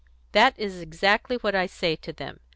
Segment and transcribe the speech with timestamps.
[0.31, 2.39] "That is exactly what I say to them.